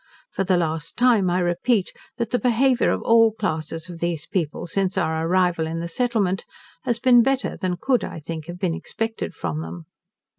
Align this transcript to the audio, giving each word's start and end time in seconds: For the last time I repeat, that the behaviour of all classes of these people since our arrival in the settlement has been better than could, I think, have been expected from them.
For 0.31 0.43
the 0.43 0.57
last 0.57 0.97
time 0.97 1.29
I 1.29 1.37
repeat, 1.37 1.93
that 2.17 2.31
the 2.31 2.39
behaviour 2.39 2.89
of 2.89 3.03
all 3.03 3.31
classes 3.33 3.87
of 3.87 3.99
these 3.99 4.25
people 4.25 4.65
since 4.65 4.97
our 4.97 5.27
arrival 5.27 5.67
in 5.67 5.77
the 5.77 5.87
settlement 5.87 6.43
has 6.85 6.97
been 6.97 7.21
better 7.21 7.55
than 7.55 7.77
could, 7.79 8.03
I 8.03 8.19
think, 8.19 8.47
have 8.47 8.57
been 8.57 8.73
expected 8.73 9.35
from 9.35 9.61
them. 9.61 9.85